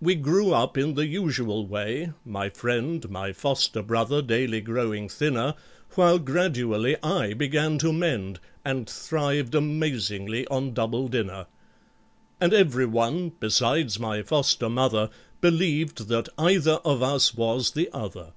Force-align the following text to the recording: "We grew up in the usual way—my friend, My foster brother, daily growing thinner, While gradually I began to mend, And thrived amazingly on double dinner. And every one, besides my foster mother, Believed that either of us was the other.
"We 0.00 0.14
grew 0.14 0.54
up 0.54 0.78
in 0.78 0.94
the 0.94 1.04
usual 1.06 1.66
way—my 1.66 2.48
friend, 2.48 3.10
My 3.10 3.34
foster 3.34 3.82
brother, 3.82 4.22
daily 4.22 4.62
growing 4.62 5.10
thinner, 5.10 5.56
While 5.94 6.18
gradually 6.20 6.96
I 7.02 7.34
began 7.34 7.76
to 7.80 7.92
mend, 7.92 8.40
And 8.64 8.88
thrived 8.88 9.54
amazingly 9.54 10.46
on 10.46 10.72
double 10.72 11.06
dinner. 11.08 11.48
And 12.40 12.54
every 12.54 12.86
one, 12.86 13.32
besides 13.40 14.00
my 14.00 14.22
foster 14.22 14.70
mother, 14.70 15.10
Believed 15.42 16.08
that 16.08 16.30
either 16.38 16.76
of 16.82 17.02
us 17.02 17.34
was 17.34 17.72
the 17.72 17.90
other. 17.92 18.32